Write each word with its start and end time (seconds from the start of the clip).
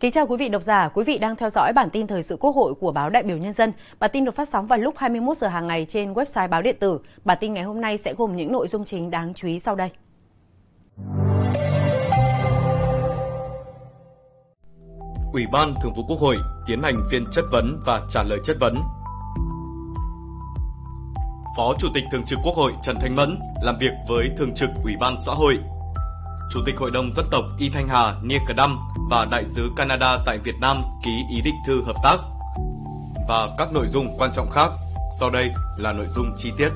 Kính 0.00 0.12
chào 0.12 0.26
quý 0.26 0.36
vị 0.36 0.48
độc 0.48 0.62
giả, 0.62 0.88
quý 0.88 1.04
vị 1.04 1.18
đang 1.18 1.36
theo 1.36 1.50
dõi 1.50 1.72
bản 1.72 1.90
tin 1.90 2.06
thời 2.06 2.22
sự 2.22 2.36
Quốc 2.36 2.56
hội 2.56 2.74
của 2.74 2.92
báo 2.92 3.10
Đại 3.10 3.22
biểu 3.22 3.36
Nhân 3.36 3.52
dân. 3.52 3.72
Bản 3.98 4.10
tin 4.12 4.24
được 4.24 4.36
phát 4.36 4.48
sóng 4.48 4.66
vào 4.66 4.78
lúc 4.78 4.94
21 4.98 5.36
giờ 5.36 5.48
hàng 5.48 5.66
ngày 5.66 5.86
trên 5.88 6.12
website 6.12 6.48
báo 6.48 6.62
điện 6.62 6.76
tử. 6.80 7.00
Bản 7.24 7.38
tin 7.40 7.54
ngày 7.54 7.64
hôm 7.64 7.80
nay 7.80 7.98
sẽ 7.98 8.14
gồm 8.14 8.36
những 8.36 8.52
nội 8.52 8.68
dung 8.68 8.84
chính 8.84 9.10
đáng 9.10 9.34
chú 9.34 9.48
ý 9.48 9.58
sau 9.58 9.74
đây. 9.74 9.90
Ủy 15.32 15.46
ban 15.52 15.74
Thường 15.82 15.92
vụ 15.96 16.02
Quốc 16.08 16.20
hội 16.20 16.36
tiến 16.66 16.82
hành 16.82 17.04
phiên 17.10 17.24
chất 17.32 17.44
vấn 17.52 17.82
và 17.86 18.00
trả 18.10 18.22
lời 18.22 18.38
chất 18.44 18.56
vấn. 18.60 18.74
Phó 21.56 21.74
Chủ 21.78 21.88
tịch 21.94 22.04
Thường 22.12 22.24
trực 22.26 22.38
Quốc 22.44 22.54
hội 22.54 22.72
Trần 22.82 22.96
Thanh 23.00 23.16
Mẫn 23.16 23.38
làm 23.62 23.78
việc 23.80 23.92
với 24.08 24.30
Thường 24.36 24.54
trực 24.54 24.70
Ủy 24.84 24.96
ban 25.00 25.16
Xã 25.26 25.32
hội 25.32 25.58
Chủ 26.50 26.60
tịch 26.66 26.76
Hội 26.78 26.90
đồng 26.90 27.12
Dân 27.12 27.26
tộc 27.30 27.44
Y 27.58 27.68
Thanh 27.68 27.88
Hà 27.88 28.14
Nia 28.22 28.38
Cờ 28.48 28.54
Đăm 28.54 28.78
và 29.10 29.24
Đại 29.30 29.44
sứ 29.44 29.70
Canada 29.76 30.18
tại 30.26 30.38
Việt 30.38 30.54
Nam 30.60 30.82
ký 31.04 31.10
ý 31.30 31.40
định 31.44 31.54
thư 31.66 31.82
hợp 31.82 31.96
tác. 32.02 32.16
Và 33.28 33.48
các 33.58 33.72
nội 33.72 33.86
dung 33.86 34.18
quan 34.18 34.30
trọng 34.34 34.50
khác. 34.50 34.70
Sau 35.20 35.30
đây 35.30 35.50
là 35.78 35.92
nội 35.92 36.06
dung 36.08 36.34
chi 36.36 36.52
tiết. 36.58 36.68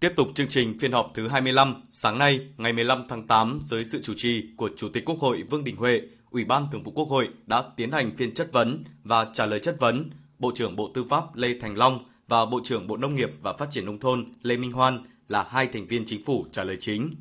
Tiếp 0.00 0.12
tục 0.16 0.28
chương 0.34 0.48
trình 0.48 0.78
phiên 0.80 0.92
họp 0.92 1.10
thứ 1.14 1.28
25, 1.28 1.82
sáng 1.90 2.18
nay, 2.18 2.40
ngày 2.56 2.72
15 2.72 3.06
tháng 3.08 3.26
8, 3.26 3.60
dưới 3.62 3.84
sự 3.84 4.02
chủ 4.02 4.12
trì 4.16 4.44
của 4.56 4.70
Chủ 4.76 4.88
tịch 4.88 5.04
Quốc 5.04 5.18
hội 5.18 5.42
Vương 5.50 5.64
Đình 5.64 5.76
Huệ, 5.76 6.00
Ủy 6.30 6.44
ban 6.44 6.66
Thường 6.72 6.82
vụ 6.82 6.92
Quốc 6.94 7.08
hội 7.08 7.28
đã 7.46 7.62
tiến 7.76 7.92
hành 7.92 8.16
phiên 8.16 8.34
chất 8.34 8.52
vấn 8.52 8.84
và 9.04 9.26
trả 9.32 9.46
lời 9.46 9.60
chất 9.60 9.76
vấn 9.80 10.10
Bộ 10.38 10.52
trưởng 10.54 10.76
Bộ 10.76 10.90
Tư 10.94 11.04
pháp 11.08 11.34
Lê 11.34 11.48
Thành 11.60 11.76
Long 11.76 12.04
và 12.28 12.46
Bộ 12.46 12.60
trưởng 12.64 12.86
Bộ 12.86 12.96
Nông 12.96 13.14
nghiệp 13.14 13.30
và 13.42 13.52
Phát 13.52 13.70
triển 13.70 13.86
Nông 13.86 14.00
thôn 14.00 14.32
Lê 14.42 14.56
Minh 14.56 14.72
Hoan 14.72 15.04
là 15.28 15.46
hai 15.50 15.66
thành 15.66 15.86
viên 15.86 16.04
chính 16.06 16.24
phủ 16.24 16.46
trả 16.52 16.64
lời 16.64 16.76
chính. 16.80 17.14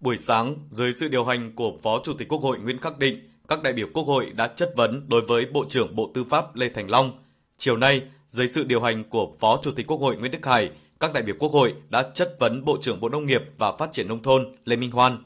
Buổi 0.00 0.18
sáng, 0.18 0.56
dưới 0.70 0.92
sự 0.92 1.08
điều 1.08 1.24
hành 1.24 1.52
của 1.54 1.78
Phó 1.82 2.00
Chủ 2.04 2.14
tịch 2.18 2.28
Quốc 2.28 2.42
hội 2.42 2.58
Nguyễn 2.58 2.80
Khắc 2.80 2.98
Định, 2.98 3.30
các 3.48 3.62
đại 3.62 3.72
biểu 3.72 3.88
Quốc 3.94 4.04
hội 4.04 4.30
đã 4.30 4.48
chất 4.48 4.72
vấn 4.76 5.08
đối 5.08 5.20
với 5.20 5.46
Bộ 5.52 5.64
trưởng 5.68 5.96
Bộ 5.96 6.10
Tư 6.14 6.24
pháp 6.24 6.56
Lê 6.56 6.68
Thành 6.68 6.90
Long. 6.90 7.24
Chiều 7.58 7.76
nay, 7.76 8.02
dưới 8.28 8.48
sự 8.48 8.64
điều 8.64 8.80
hành 8.82 9.04
của 9.10 9.32
Phó 9.40 9.60
Chủ 9.62 9.72
tịch 9.72 9.86
Quốc 9.86 10.00
hội 10.00 10.16
Nguyễn 10.16 10.32
Đức 10.32 10.46
Hải, 10.46 10.70
các 11.00 11.12
đại 11.12 11.22
biểu 11.22 11.34
Quốc 11.38 11.52
hội 11.52 11.74
đã 11.88 12.10
chất 12.14 12.36
vấn 12.40 12.64
Bộ 12.64 12.78
trưởng 12.80 13.00
Bộ 13.00 13.08
Nông 13.08 13.26
nghiệp 13.26 13.42
và 13.58 13.76
Phát 13.76 13.92
triển 13.92 14.08
Nông 14.08 14.22
thôn 14.22 14.56
Lê 14.64 14.76
Minh 14.76 14.90
Hoan. 14.90 15.22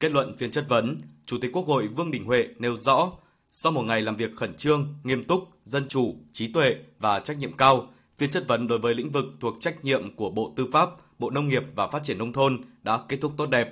Kết 0.00 0.12
luận 0.12 0.36
phiên 0.36 0.50
chất 0.50 0.64
vấn, 0.68 1.00
Chủ 1.26 1.38
tịch 1.40 1.52
Quốc 1.52 1.66
hội 1.66 1.88
Vương 1.88 2.10
Đình 2.10 2.24
Huệ 2.24 2.48
nêu 2.58 2.76
rõ, 2.76 3.12
sau 3.48 3.72
một 3.72 3.82
ngày 3.82 4.02
làm 4.02 4.16
việc 4.16 4.30
khẩn 4.36 4.54
trương, 4.54 4.94
nghiêm 5.04 5.24
túc, 5.24 5.48
dân 5.64 5.88
chủ, 5.88 6.14
trí 6.32 6.52
tuệ 6.52 6.76
và 6.98 7.20
trách 7.20 7.38
nhiệm 7.38 7.52
cao, 7.52 7.90
phiên 8.20 8.30
chất 8.30 8.48
vấn 8.48 8.66
đối 8.66 8.78
với 8.78 8.94
lĩnh 8.94 9.10
vực 9.10 9.24
thuộc 9.40 9.56
trách 9.60 9.84
nhiệm 9.84 10.16
của 10.16 10.30
Bộ 10.30 10.52
Tư 10.56 10.68
pháp, 10.72 10.90
Bộ 11.18 11.30
Nông 11.30 11.48
nghiệp 11.48 11.62
và 11.74 11.88
Phát 11.88 12.02
triển 12.02 12.18
Nông 12.18 12.32
thôn 12.32 12.58
đã 12.82 12.98
kết 13.08 13.18
thúc 13.20 13.32
tốt 13.36 13.46
đẹp. 13.46 13.70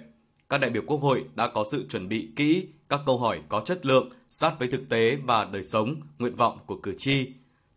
Các 0.49 0.59
đại 0.59 0.71
biểu 0.71 0.83
Quốc 0.87 0.97
hội 0.97 1.25
đã 1.35 1.49
có 1.49 1.65
sự 1.71 1.87
chuẩn 1.89 2.09
bị 2.09 2.29
kỹ, 2.37 2.67
các 2.89 3.01
câu 3.07 3.19
hỏi 3.19 3.41
có 3.49 3.61
chất 3.61 3.87
lượng, 3.87 4.11
sát 4.29 4.59
với 4.59 4.69
thực 4.69 4.89
tế 4.89 5.17
và 5.17 5.45
đời 5.45 5.63
sống, 5.63 5.95
nguyện 6.19 6.35
vọng 6.35 6.59
của 6.67 6.77
cử 6.77 6.95
tri, 6.99 7.27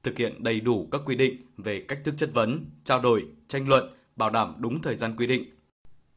thực 0.03 0.17
hiện 0.17 0.43
đầy 0.43 0.59
đủ 0.59 0.87
các 0.91 1.01
quy 1.05 1.15
định 1.15 1.35
về 1.57 1.85
cách 1.87 1.99
thức 2.03 2.13
chất 2.17 2.29
vấn, 2.33 2.65
trao 2.83 2.99
đổi, 2.99 3.25
tranh 3.47 3.69
luận, 3.69 3.93
bảo 4.15 4.29
đảm 4.29 4.53
đúng 4.57 4.81
thời 4.81 4.95
gian 4.95 5.15
quy 5.17 5.27
định. 5.27 5.45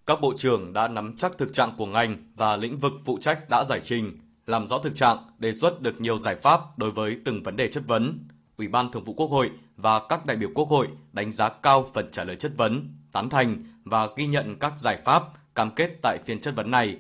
Các 0.07 0.21
bộ 0.21 0.35
trưởng 0.37 0.73
đã 0.73 0.89
nắm 0.89 1.17
chắc 1.17 1.39
thực 1.39 1.53
trạng 1.53 1.75
của 1.77 1.87
ngành 1.87 2.33
và 2.37 2.57
lĩnh 2.57 2.79
vực 2.79 2.93
phụ 3.05 3.19
trách 3.21 3.51
đã 3.51 3.65
giải 3.69 3.81
trình, 3.83 4.19
làm 4.47 4.69
rõ 4.69 4.79
thực 4.79 4.97
trạng, 4.97 5.19
đề 5.39 5.53
xuất 5.53 5.83
được 5.83 6.01
nhiều 6.01 6.19
giải 6.19 6.37
pháp 6.43 6.79
đối 6.79 6.91
với 6.91 7.17
từng 7.25 7.43
vấn 7.43 7.57
đề 7.57 7.69
chất 7.69 7.85
vấn. 7.87 8.19
Ủy 8.57 8.69
ban 8.69 8.93
Thường 8.93 9.05
vụ 9.05 9.13
Quốc 9.13 9.31
hội 9.31 9.51
và 9.77 10.01
các 10.09 10.27
đại 10.27 10.37
biểu 10.37 10.49
Quốc 10.55 10.69
hội 10.69 10.89
đánh 11.13 11.31
giá 11.31 11.49
cao 11.49 11.87
phần 11.95 12.09
trả 12.13 12.25
lời 12.25 12.37
chất 12.37 12.53
vấn, 12.57 12.89
tán 13.13 13.31
thành 13.31 13.63
và 13.85 14.09
ghi 14.17 14.27
nhận 14.27 14.59
các 14.59 14.79
giải 14.79 14.99
pháp, 15.05 15.23
cam 15.55 15.71
kết 15.71 15.99
tại 16.03 16.19
phiên 16.25 16.41
chất 16.41 16.55
vấn 16.57 16.71
này. 16.71 16.97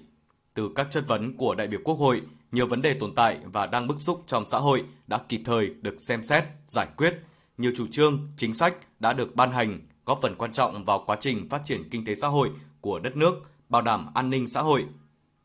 Từ 0.55 0.70
các 0.74 0.86
chất 0.90 1.05
vấn 1.07 1.36
của 1.36 1.55
đại 1.55 1.67
biểu 1.67 1.80
Quốc 1.85 1.95
hội, 1.95 2.23
nhiều 2.52 2.67
vấn 2.67 2.83
đề 2.83 2.95
tồn 2.95 3.14
tại 3.14 3.39
và 3.45 3.67
đang 3.67 3.86
bức 3.86 4.01
xúc 4.01 4.23
trong 4.27 4.46
xã 4.46 4.58
hội 4.58 4.85
đã 5.07 5.18
kịp 5.29 5.40
thời 5.45 5.74
được 5.83 6.01
xem 6.01 6.24
xét, 6.24 6.45
giải 6.67 6.86
quyết. 6.96 7.14
Nhiều 7.58 7.73
chủ 7.77 7.86
trương, 7.90 8.29
chính 8.36 8.55
sách 8.55 8.77
đã 9.01 9.12
được 9.12 9.36
ban 9.36 9.52
hành, 9.52 9.80
góp 10.06 10.18
phần 10.23 10.35
quan 10.39 10.52
trọng 10.52 10.85
vào 10.85 11.02
quá 11.06 11.17
trình 11.20 11.48
phát 11.48 11.61
triển 11.64 11.89
kinh 11.91 12.05
tế 12.05 12.14
xã 12.14 12.29
hội 12.29 12.51
của 12.80 12.98
đất 12.98 13.17
nước, 13.17 13.35
bảo 13.68 13.83
đảm 13.83 14.06
an 14.14 14.30
ninh 14.30 14.48
xã 14.48 14.61
hội, 14.61 14.85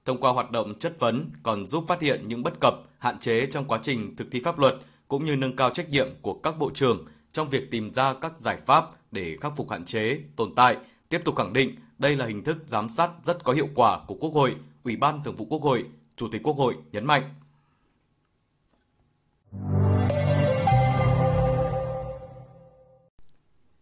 thông 0.05 0.21
qua 0.21 0.31
hoạt 0.31 0.51
động 0.51 0.79
chất 0.79 0.99
vấn 0.99 1.29
còn 1.43 1.67
giúp 1.67 1.85
phát 1.87 2.01
hiện 2.01 2.27
những 2.27 2.43
bất 2.43 2.59
cập, 2.59 2.75
hạn 2.97 3.19
chế 3.19 3.45
trong 3.45 3.65
quá 3.65 3.79
trình 3.81 4.15
thực 4.15 4.27
thi 4.31 4.41
pháp 4.43 4.59
luật 4.59 4.75
cũng 5.07 5.25
như 5.25 5.35
nâng 5.35 5.55
cao 5.55 5.69
trách 5.69 5.89
nhiệm 5.89 6.07
của 6.21 6.33
các 6.33 6.57
bộ 6.59 6.71
trưởng 6.73 7.05
trong 7.39 7.49
việc 7.49 7.71
tìm 7.71 7.91
ra 7.91 8.13
các 8.13 8.39
giải 8.39 8.57
pháp 8.65 8.85
để 9.11 9.37
khắc 9.41 9.55
phục 9.55 9.71
hạn 9.71 9.85
chế, 9.85 10.19
tồn 10.35 10.55
tại, 10.55 10.77
tiếp 11.09 11.21
tục 11.25 11.35
khẳng 11.35 11.53
định 11.53 11.75
đây 11.99 12.15
là 12.15 12.25
hình 12.25 12.43
thức 12.43 12.57
giám 12.67 12.89
sát 12.89 13.11
rất 13.23 13.43
có 13.43 13.53
hiệu 13.53 13.67
quả 13.75 13.99
của 14.07 14.15
Quốc 14.15 14.33
hội, 14.33 14.55
Ủy 14.83 14.95
ban 14.95 15.23
Thường 15.23 15.35
vụ 15.35 15.45
Quốc 15.45 15.61
hội, 15.61 15.85
Chủ 16.15 16.27
tịch 16.31 16.43
Quốc 16.43 16.57
hội 16.57 16.75
nhấn 16.91 17.05
mạnh. 17.05 17.35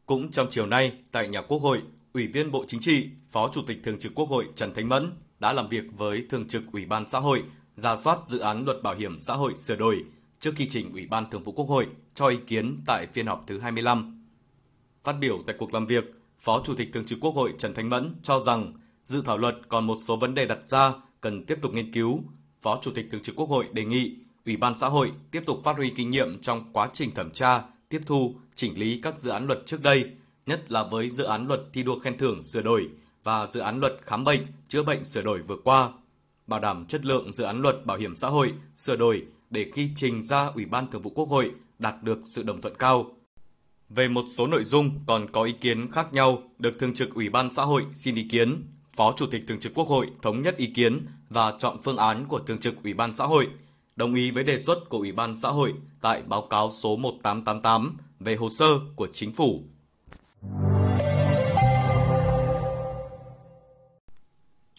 Cũng 0.06 0.32
trong 0.32 0.48
chiều 0.50 0.66
nay, 0.66 0.92
tại 1.12 1.28
nhà 1.28 1.42
Quốc 1.42 1.60
hội, 1.60 1.82
Ủy 2.14 2.28
viên 2.28 2.52
Bộ 2.52 2.64
Chính 2.68 2.82
trị, 2.82 3.10
Phó 3.30 3.50
Chủ 3.54 3.62
tịch 3.68 3.80
Thường 3.84 4.00
trực 4.00 4.16
Quốc 4.16 4.30
hội 4.30 4.48
Trần 4.56 4.74
Thanh 4.74 4.90
Mẫn 4.90 5.12
đã 5.40 5.54
làm 5.54 5.70
việc 5.70 5.84
với 5.98 6.26
Thường 6.30 6.48
trực 6.48 6.64
Ủy 6.72 6.86
ban 6.86 7.10
xã 7.10 7.20
hội, 7.20 7.44
ra 7.76 7.98
soát 7.98 8.20
dự 8.26 8.40
án 8.40 8.66
luật 8.66 8.84
bảo 8.84 8.96
hiểm 8.96 9.20
xã 9.20 9.34
hội 9.34 9.56
sửa 9.56 9.76
đổi 9.76 10.04
trước 10.40 10.54
khi 10.56 10.68
trình 10.70 10.92
Ủy 10.92 11.06
ban 11.06 11.30
Thường 11.30 11.44
vụ 11.44 11.52
Quốc 11.52 11.66
hội 11.66 11.88
cho 12.14 12.28
ý 12.28 12.38
kiến 12.48 12.78
tại 12.86 13.08
phiên 13.14 13.28
họp 13.28 13.44
thứ 13.48 13.60
25. 13.60 14.24
Phát 15.04 15.14
biểu 15.14 15.44
tại 15.46 15.56
cuộc 15.60 15.74
làm 15.74 15.86
việc, 15.86 16.04
Phó 16.40 16.62
Chủ 16.66 16.74
tịch 16.76 16.90
Thường 16.94 17.06
trực 17.06 17.20
Quốc 17.22 17.36
hội 17.36 17.54
Trần 17.58 17.74
Thanh 17.74 17.90
Mẫn 17.90 18.16
cho 18.22 18.40
rằng 18.40 18.74
dự 19.04 19.22
thảo 19.22 19.38
luật 19.38 19.56
còn 19.70 19.88
một 19.88 19.98
số 20.02 20.16
vấn 20.16 20.36
đề 20.36 20.46
đặt 20.46 20.60
ra 20.68 20.94
cần 21.22 21.46
tiếp 21.46 21.58
tục 21.62 21.74
nghiên 21.74 21.94
cứu. 21.94 22.24
Phó 22.62 22.80
Chủ 22.82 22.92
tịch 22.92 23.08
Thường 23.12 23.22
trực 23.22 23.36
Quốc 23.36 23.50
hội 23.50 23.66
đề 23.74 23.86
nghị 23.86 24.16
Ủy 24.46 24.58
ban 24.58 24.78
xã 24.78 24.88
hội 24.88 25.12
tiếp 25.32 25.44
tục 25.46 25.62
phát 25.64 25.76
huy 25.76 25.90
kinh 25.96 26.10
nghiệm 26.10 26.42
trong 26.42 26.74
quá 26.74 26.90
trình 26.94 27.12
thẩm 27.12 27.32
tra, 27.32 27.62
tiếp 27.90 28.02
thu, 28.06 28.36
chỉnh 28.56 28.80
lý 28.80 29.00
các 29.04 29.20
dự 29.20 29.30
án 29.30 29.48
luật 29.48 29.66
trước 29.66 29.82
đây, 29.82 30.12
nhất 30.46 30.72
là 30.72 30.84
với 30.84 31.10
dự 31.10 31.24
án 31.24 31.48
luật 31.48 31.62
thi 31.74 31.84
đua 31.84 32.00
khen 32.00 32.18
thưởng 32.18 32.44
sửa 32.44 32.62
đổi 32.62 32.90
và 33.24 33.48
dự 33.48 33.60
án 33.60 33.80
luật 33.80 34.00
khám 34.02 34.24
bệnh, 34.24 34.42
chữa 34.68 34.84
bệnh 34.84 35.04
sửa 35.04 35.22
đổi 35.22 35.42
vừa 35.42 35.58
qua, 35.64 35.90
bảo 36.48 36.60
đảm 36.60 36.86
chất 36.86 37.06
lượng 37.06 37.34
dự 37.34 37.44
án 37.44 37.62
luật 37.62 37.86
bảo 37.86 37.98
hiểm 37.98 38.16
xã 38.16 38.28
hội 38.28 38.54
sửa 38.74 38.96
đổi 38.96 39.26
để 39.50 39.66
khi 39.74 39.90
trình 39.96 40.24
ra 40.24 40.46
Ủy 40.46 40.66
ban 40.66 40.92
Thường 40.92 41.02
vụ 41.02 41.12
Quốc 41.16 41.30
hội 41.30 41.52
đạt 41.80 42.04
được 42.04 42.20
sự 42.26 42.44
đồng 42.44 42.62
thuận 42.62 42.76
cao. 42.80 43.06
Về 43.90 44.08
một 44.08 44.26
số 44.36 44.48
nội 44.48 44.64
dung 44.64 44.92
còn 45.06 45.32
có 45.32 45.44
ý 45.44 45.52
kiến 45.52 45.92
khác 45.92 46.14
nhau 46.14 46.44
được 46.60 46.80
Thường 46.80 46.94
trực 46.94 47.14
Ủy 47.14 47.30
ban 47.30 47.54
xã 47.54 47.64
hội 47.64 47.86
xin 47.94 48.16
ý 48.16 48.28
kiến, 48.30 48.64
Phó 48.96 49.14
Chủ 49.18 49.26
tịch 49.32 49.44
Thường 49.48 49.60
trực 49.60 49.74
Quốc 49.74 49.88
hội 49.88 50.08
thống 50.22 50.42
nhất 50.42 50.58
ý 50.58 50.68
kiến 50.76 51.06
và 51.30 51.54
chọn 51.58 51.78
phương 51.84 51.98
án 51.98 52.26
của 52.28 52.40
Thường 52.40 52.58
trực 52.58 52.84
Ủy 52.84 52.94
ban 52.94 53.16
xã 53.16 53.26
hội, 53.26 53.48
đồng 53.96 54.16
ý 54.16 54.32
với 54.32 54.44
đề 54.44 54.60
xuất 54.60 54.90
của 54.90 54.98
Ủy 54.98 55.12
ban 55.12 55.38
xã 55.38 55.50
hội 55.50 55.74
tại 56.02 56.22
báo 56.28 56.42
cáo 56.42 56.72
số 56.72 56.98
1888 56.98 57.98
về 58.20 58.36
hồ 58.36 58.50
sơ 58.50 58.66
của 58.96 59.08
Chính 59.14 59.34
phủ 59.34 59.64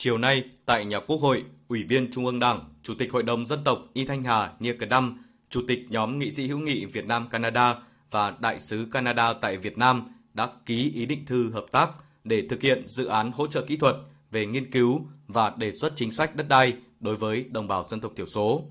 Chiều 0.01 0.19
nay, 0.19 0.45
tại 0.67 0.85
nhà 0.85 1.01
Quốc 1.01 1.17
hội, 1.17 1.45
Ủy 1.69 1.83
viên 1.83 2.11
Trung 2.11 2.27
ương 2.27 2.39
Đảng, 2.39 2.75
Chủ 2.83 2.95
tịch 2.99 3.13
Hội 3.13 3.23
đồng 3.23 3.47
Dân 3.47 3.65
tộc 3.65 3.79
Y 3.93 4.05
Thanh 4.05 4.23
Hà 4.23 4.53
Nia 4.61 4.73
Cờ 4.73 4.87
Đâm, 4.87 5.25
Chủ 5.51 5.61
tịch 5.69 5.87
nhóm 5.89 6.19
nghị 6.19 6.31
sĩ 6.31 6.47
hữu 6.47 6.59
nghị 6.59 6.85
Việt 6.85 7.07
Nam-Canada 7.07 7.77
và 8.11 8.35
Đại 8.41 8.61
sứ 8.61 8.87
Canada 8.93 9.33
tại 9.33 9.57
Việt 9.57 9.79
Nam 9.79 10.03
đã 10.35 10.49
ký 10.67 10.93
ý 10.95 11.07
định 11.07 11.27
thư 11.27 11.51
hợp 11.51 11.67
tác 11.73 11.91
để 12.25 12.47
thực 12.51 12.63
hiện 12.63 12.83
dự 12.87 13.07
án 13.07 13.33
hỗ 13.33 13.47
trợ 13.47 13.63
kỹ 13.63 13.77
thuật 13.77 13.97
về 14.31 14.47
nghiên 14.47 14.71
cứu 14.71 15.07
và 15.29 15.53
đề 15.57 15.73
xuất 15.73 15.93
chính 15.97 16.11
sách 16.11 16.37
đất 16.37 16.49
đai 16.49 16.73
đối 17.01 17.17
với 17.17 17.45
đồng 17.51 17.69
bào 17.69 17.85
dân 17.85 18.01
tộc 18.01 18.13
thiểu 18.17 18.27
số. 18.27 18.65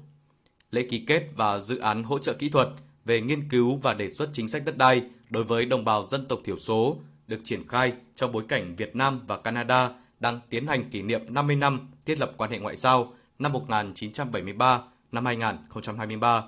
Lễ 0.72 0.86
ký 0.90 1.04
kết 1.08 1.24
và 1.36 1.60
dự 1.60 1.78
án 1.78 2.04
hỗ 2.04 2.20
trợ 2.20 2.34
kỹ 2.34 2.50
thuật 2.50 2.70
về 3.06 3.22
nghiên 3.22 3.50
cứu 3.50 3.76
và 3.76 3.94
đề 3.94 4.10
xuất 4.10 4.30
chính 4.34 4.48
sách 4.48 4.66
đất 4.66 4.78
đai 4.78 5.02
đối 5.30 5.44
với 5.44 5.66
đồng 5.66 5.86
bào 5.86 6.04
dân 6.04 6.26
tộc 6.26 6.40
thiểu 6.44 6.58
số 6.58 6.98
được 7.28 7.40
triển 7.44 7.68
khai 7.68 7.94
trong 8.16 8.32
bối 8.32 8.44
cảnh 8.48 8.76
Việt 8.76 8.96
Nam 8.96 9.22
và 9.28 9.38
Canada 9.38 9.90
đang 10.20 10.40
tiến 10.50 10.68
hành 10.68 10.90
kỷ 10.90 11.02
niệm 11.02 11.22
50 11.30 11.56
năm 11.56 11.90
thiết 12.06 12.20
lập 12.20 12.32
quan 12.38 12.52
hệ 12.52 12.60
ngoại 12.60 12.76
giao 12.76 13.14
năm 13.40 13.54
1973 13.54 14.82
năm 15.12 15.26
2023. 15.26 16.44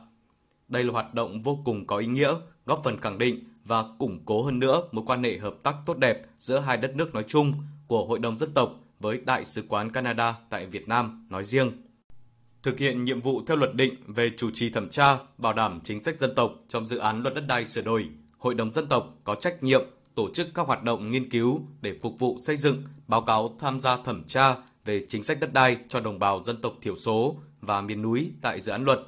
Đây 0.68 0.84
là 0.84 0.94
hoạt 0.94 1.14
động 1.14 1.42
vô 1.42 1.60
cùng 1.66 1.88
có 1.88 1.98
ý 1.98 2.08
nghĩa, 2.08 2.34
góp 2.66 2.82
phần 2.84 3.02
khẳng 3.02 3.18
định 3.18 3.44
và 3.66 3.84
củng 4.00 4.20
cố 4.26 4.44
hơn 4.44 4.60
nữa 4.60 4.82
mối 4.92 5.06
quan 5.08 5.24
hệ 5.24 5.38
hợp 5.38 5.56
tác 5.64 5.76
tốt 5.86 5.98
đẹp 5.98 6.22
giữa 6.38 6.60
hai 6.60 6.78
đất 6.78 6.96
nước 6.96 7.14
nói 7.14 7.24
chung 7.28 7.54
của 7.88 8.06
Hội 8.06 8.20
đồng 8.20 8.38
dân 8.38 8.54
tộc 8.54 8.76
với 9.00 9.22
Đại 9.26 9.46
sứ 9.46 9.64
quán 9.70 9.92
Canada 9.92 10.36
tại 10.50 10.66
Việt 10.66 10.88
Nam 10.88 11.28
nói 11.30 11.44
riêng. 11.44 11.72
Thực 12.64 12.80
hiện 12.80 13.06
nhiệm 13.06 13.22
vụ 13.22 13.42
theo 13.48 13.58
luật 13.58 13.76
định 13.76 13.94
về 14.08 14.32
chủ 14.38 14.50
trì 14.54 14.70
thẩm 14.70 14.90
tra, 14.90 15.18
bảo 15.38 15.54
đảm 15.54 15.80
chính 15.84 16.04
sách 16.04 16.18
dân 16.18 16.36
tộc 16.36 16.52
trong 16.68 16.86
dự 16.86 16.98
án 16.98 17.22
luật 17.22 17.36
đất 17.36 17.44
đai 17.48 17.66
sửa 17.66 17.82
đổi, 17.82 18.10
Hội 18.38 18.56
đồng 18.56 18.72
dân 18.72 18.88
tộc 18.88 19.16
có 19.24 19.36
trách 19.36 19.64
nhiệm 19.64 19.82
tổ 20.20 20.30
chức 20.34 20.48
các 20.54 20.68
hoạt 20.68 20.84
động 20.84 21.12
nghiên 21.12 21.30
cứu 21.30 21.62
để 21.82 21.98
phục 22.02 22.20
vụ 22.20 22.38
xây 22.40 22.58
dựng 22.58 22.84
báo 23.08 23.22
cáo 23.22 23.56
tham 23.60 23.80
gia 23.80 23.98
thẩm 23.98 24.24
tra 24.24 24.56
về 24.86 25.06
chính 25.10 25.24
sách 25.24 25.40
đất 25.40 25.54
đai 25.54 25.78
cho 25.88 26.00
đồng 26.00 26.20
bào 26.20 26.44
dân 26.44 26.62
tộc 26.62 26.74
thiểu 26.82 26.96
số 26.96 27.36
và 27.62 27.82
miền 27.82 28.02
núi 28.02 28.32
tại 28.42 28.62
dự 28.62 28.72
án 28.72 28.84
luật. 28.84 29.00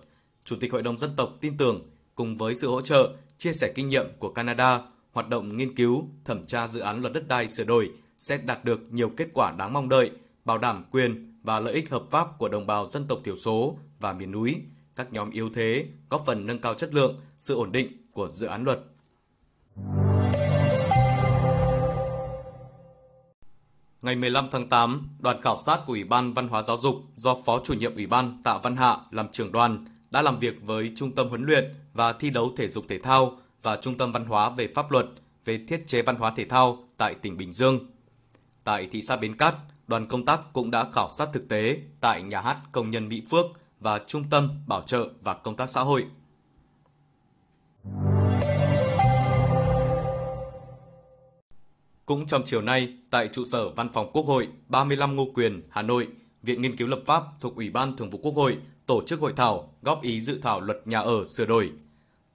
Chủ 0.46 0.56
tịch 0.60 0.72
Hội 0.72 0.82
đồng 0.82 0.98
dân 0.98 1.10
tộc 1.16 1.38
tin 1.42 1.58
tưởng 1.58 1.90
cùng 2.16 2.38
với 2.38 2.56
sự 2.56 2.70
hỗ 2.70 2.82
trợ, 2.82 3.10
chia 3.38 3.54
sẻ 3.54 3.72
kinh 3.76 3.88
nghiệm 3.88 4.06
của 4.20 4.30
Canada, 4.30 4.82
hoạt 5.12 5.30
động 5.30 5.58
nghiên 5.58 5.76
cứu, 5.76 6.08
thẩm 6.26 6.46
tra 6.46 6.68
dự 6.68 6.80
án 6.80 7.02
luật 7.02 7.14
đất 7.14 7.28
đai 7.28 7.48
sửa 7.48 7.64
đổi 7.64 7.92
sẽ 8.18 8.38
đạt 8.38 8.66
được 8.66 8.80
nhiều 8.92 9.12
kết 9.18 9.28
quả 9.34 9.52
đáng 9.58 9.74
mong 9.74 9.90
đợi, 9.90 10.12
bảo 10.46 10.58
đảm 10.58 10.86
quyền 10.92 11.40
và 11.44 11.60
lợi 11.60 11.74
ích 11.74 11.90
hợp 11.90 12.04
pháp 12.12 12.28
của 12.38 12.50
đồng 12.50 12.68
bào 12.68 12.86
dân 12.86 13.08
tộc 13.08 13.20
thiểu 13.24 13.36
số 13.36 13.78
và 14.00 14.14
miền 14.14 14.32
núi, 14.32 14.56
các 14.96 15.14
nhóm 15.14 15.32
yếu 15.32 15.50
thế, 15.54 15.86
góp 16.10 16.24
phần 16.26 16.46
nâng 16.46 16.60
cao 16.60 16.74
chất 16.74 16.94
lượng, 16.94 17.20
sự 17.38 17.56
ổn 17.56 17.72
định 17.72 17.92
của 18.12 18.30
dự 18.30 18.48
án 18.48 18.64
luật. 18.64 18.80
Ngày 24.02 24.16
15 24.16 24.48
tháng 24.52 24.70
8, 24.70 25.08
đoàn 25.20 25.42
khảo 25.42 25.58
sát 25.58 25.80
của 25.86 25.94
Ủy 25.94 26.04
ban 26.04 26.34
Văn 26.34 26.48
hóa 26.48 26.62
Giáo 26.62 26.78
dục 26.78 26.96
do 27.16 27.36
Phó 27.46 27.62
chủ 27.64 27.74
nhiệm 27.74 27.96
Ủy 27.96 28.08
ban 28.08 28.42
Tạ 28.44 28.60
Văn 28.64 28.76
Hạ 28.76 28.98
làm 29.12 29.28
trưởng 29.32 29.52
đoàn 29.52 29.86
đã 30.12 30.22
làm 30.22 30.40
việc 30.40 30.56
với 30.62 30.92
Trung 30.96 31.12
tâm 31.12 31.30
huấn 31.30 31.44
luyện 31.46 31.74
và 31.94 32.14
thi 32.14 32.30
đấu 32.30 32.54
thể 32.58 32.68
dục 32.68 32.86
thể 32.90 33.00
thao 33.00 33.38
và 33.62 33.78
Trung 33.82 33.98
tâm 33.98 34.12
Văn 34.12 34.26
hóa 34.26 34.50
về 34.50 34.68
pháp 34.76 34.92
luật 34.92 35.06
về 35.46 35.66
thiết 35.68 35.84
chế 35.88 36.02
văn 36.02 36.16
hóa 36.16 36.34
thể 36.36 36.46
thao 36.46 36.78
tại 36.98 37.16
tỉnh 37.16 37.38
Bình 37.38 37.52
Dương. 37.52 37.80
Tại 38.64 38.88
thị 38.92 39.02
xã 39.02 39.16
Bến 39.16 39.38
Cát, 39.38 39.56
đoàn 39.88 40.08
công 40.08 40.26
tác 40.26 40.54
cũng 40.54 40.72
đã 40.72 40.86
khảo 40.92 41.10
sát 41.10 41.30
thực 41.34 41.50
tế 41.50 41.78
tại 42.00 42.24
nhà 42.24 42.42
hát 42.42 42.58
công 42.72 42.92
nhân 42.92 43.10
Mỹ 43.10 43.22
Phước 43.32 43.46
và 43.80 44.00
Trung 44.08 44.24
tâm 44.30 44.50
Bảo 44.68 44.82
trợ 44.82 45.10
và 45.22 45.34
Công 45.34 45.56
tác 45.56 45.70
xã 45.70 45.82
hội. 45.82 46.06
Cũng 52.06 52.28
trong 52.28 52.42
chiều 52.46 52.62
nay, 52.62 52.94
tại 53.10 53.28
trụ 53.28 53.46
sở 53.46 53.70
Văn 53.70 53.90
phòng 53.94 54.12
Quốc 54.14 54.26
hội 54.26 54.48
35 54.68 55.16
Ngô 55.16 55.28
Quyền, 55.34 55.62
Hà 55.70 55.82
Nội, 55.82 56.08
Viện 56.44 56.62
Nghiên 56.62 56.78
cứu 56.78 56.88
Lập 56.88 57.00
pháp 57.06 57.24
thuộc 57.40 57.56
Ủy 57.56 57.70
ban 57.70 57.98
Thường 57.98 58.10
vụ 58.10 58.20
Quốc 58.24 58.36
hội 58.36 58.58
tổ 58.86 59.04
chức 59.08 59.20
hội 59.20 59.34
thảo 59.36 59.74
góp 59.82 60.02
ý 60.02 60.22
dự 60.22 60.40
thảo 60.42 60.62
luật 60.62 60.82
nhà 60.86 61.00
ở 61.00 61.26
sửa 61.26 61.46
đổi. 61.46 61.72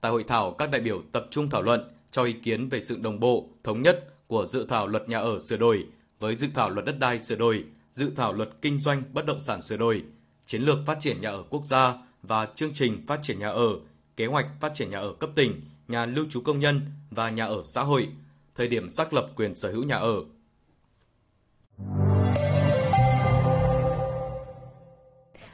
Tại 0.01 0.11
hội 0.11 0.23
thảo, 0.23 0.51
các 0.51 0.71
đại 0.71 0.81
biểu 0.81 1.01
tập 1.11 1.27
trung 1.31 1.49
thảo 1.49 1.61
luận 1.61 1.91
cho 2.11 2.23
ý 2.23 2.33
kiến 2.33 2.69
về 2.69 2.81
sự 2.81 2.97
đồng 2.97 3.19
bộ, 3.19 3.49
thống 3.63 3.81
nhất 3.81 4.13
của 4.27 4.45
dự 4.45 4.65
thảo 4.65 4.87
luật 4.87 5.09
nhà 5.09 5.19
ở 5.19 5.39
sửa 5.39 5.57
đổi 5.57 5.85
với 6.19 6.35
dự 6.35 6.47
thảo 6.53 6.69
luật 6.69 6.85
đất 6.85 6.99
đai 6.99 7.19
sửa 7.19 7.35
đổi, 7.35 7.63
dự 7.91 8.11
thảo 8.15 8.33
luật 8.33 8.49
kinh 8.61 8.79
doanh 8.79 9.03
bất 9.13 9.25
động 9.25 9.41
sản 9.41 9.61
sửa 9.61 9.77
đổi, 9.77 10.03
chiến 10.45 10.61
lược 10.61 10.77
phát 10.85 10.97
triển 10.99 11.21
nhà 11.21 11.29
ở 11.29 11.43
quốc 11.49 11.65
gia 11.65 11.93
và 12.23 12.47
chương 12.55 12.73
trình 12.73 13.05
phát 13.07 13.19
triển 13.23 13.39
nhà 13.39 13.49
ở, 13.49 13.69
kế 14.15 14.25
hoạch 14.25 14.45
phát 14.59 14.71
triển 14.75 14.89
nhà 14.89 14.99
ở 14.99 15.13
cấp 15.13 15.29
tỉnh, 15.35 15.61
nhà 15.87 16.05
lưu 16.05 16.25
trú 16.29 16.41
công 16.41 16.59
nhân 16.59 16.81
và 17.11 17.29
nhà 17.29 17.45
ở 17.45 17.61
xã 17.65 17.83
hội, 17.83 18.07
thời 18.57 18.67
điểm 18.67 18.89
xác 18.89 19.13
lập 19.13 19.25
quyền 19.35 19.53
sở 19.53 19.71
hữu 19.71 19.83
nhà 19.83 19.95
ở. 19.95 20.23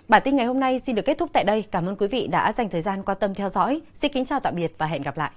Bản 0.07 0.21
tin 0.25 0.35
ngày 0.35 0.45
hôm 0.45 0.59
nay 0.59 0.79
xin 0.79 0.95
được 0.95 1.05
kết 1.05 1.17
thúc 1.17 1.29
tại 1.33 1.43
đây. 1.43 1.63
Cảm 1.71 1.85
ơn 1.85 1.95
quý 1.95 2.07
vị 2.07 2.27
đã 2.27 2.53
dành 2.53 2.69
thời 2.69 2.81
gian 2.81 3.03
quan 3.03 3.17
tâm 3.21 3.35
theo 3.35 3.49
dõi. 3.49 3.81
Xin 3.93 4.13
kính 4.13 4.25
chào 4.25 4.39
tạm 4.39 4.55
biệt 4.55 4.75
và 4.77 4.85
hẹn 4.85 5.01
gặp 5.01 5.17
lại. 5.17 5.31